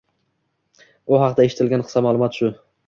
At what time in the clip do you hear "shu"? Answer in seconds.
2.43-2.55